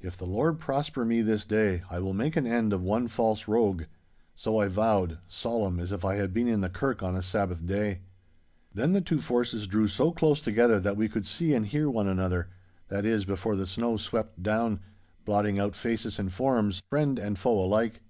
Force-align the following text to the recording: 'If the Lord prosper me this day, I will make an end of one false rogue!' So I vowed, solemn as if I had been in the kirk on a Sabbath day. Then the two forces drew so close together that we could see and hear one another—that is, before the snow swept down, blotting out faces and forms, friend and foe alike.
'If 0.00 0.16
the 0.16 0.24
Lord 0.24 0.60
prosper 0.60 1.04
me 1.04 1.20
this 1.20 1.44
day, 1.44 1.82
I 1.90 1.98
will 1.98 2.14
make 2.14 2.36
an 2.36 2.46
end 2.46 2.72
of 2.72 2.80
one 2.80 3.08
false 3.08 3.48
rogue!' 3.48 3.86
So 4.36 4.60
I 4.60 4.68
vowed, 4.68 5.18
solemn 5.26 5.80
as 5.80 5.90
if 5.90 6.04
I 6.04 6.14
had 6.14 6.32
been 6.32 6.46
in 6.46 6.60
the 6.60 6.68
kirk 6.68 7.02
on 7.02 7.16
a 7.16 7.22
Sabbath 7.22 7.66
day. 7.66 8.02
Then 8.72 8.92
the 8.92 9.00
two 9.00 9.20
forces 9.20 9.66
drew 9.66 9.88
so 9.88 10.12
close 10.12 10.40
together 10.40 10.78
that 10.78 10.96
we 10.96 11.08
could 11.08 11.26
see 11.26 11.54
and 11.54 11.66
hear 11.66 11.90
one 11.90 12.06
another—that 12.06 13.04
is, 13.04 13.24
before 13.24 13.56
the 13.56 13.66
snow 13.66 13.96
swept 13.96 14.40
down, 14.44 14.78
blotting 15.24 15.58
out 15.58 15.74
faces 15.74 16.20
and 16.20 16.32
forms, 16.32 16.80
friend 16.88 17.18
and 17.18 17.36
foe 17.36 17.58
alike. 17.58 18.00